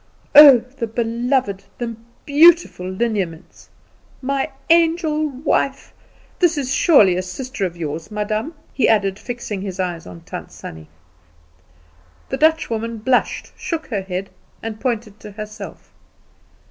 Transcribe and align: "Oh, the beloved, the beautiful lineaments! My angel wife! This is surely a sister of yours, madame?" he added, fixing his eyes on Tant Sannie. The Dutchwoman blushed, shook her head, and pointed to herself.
"Oh, 0.33 0.57
the 0.77 0.87
beloved, 0.87 1.65
the 1.77 1.95
beautiful 2.25 2.89
lineaments! 2.89 3.69
My 4.19 4.49
angel 4.71 5.29
wife! 5.29 5.93
This 6.39 6.57
is 6.57 6.73
surely 6.73 7.15
a 7.17 7.21
sister 7.21 7.65
of 7.67 7.77
yours, 7.77 8.09
madame?" 8.09 8.55
he 8.73 8.89
added, 8.89 9.19
fixing 9.19 9.61
his 9.61 9.79
eyes 9.79 10.07
on 10.07 10.21
Tant 10.21 10.51
Sannie. 10.51 10.89
The 12.29 12.37
Dutchwoman 12.37 12.97
blushed, 12.97 13.53
shook 13.55 13.85
her 13.89 14.01
head, 14.01 14.31
and 14.63 14.79
pointed 14.81 15.19
to 15.19 15.33
herself. 15.33 15.93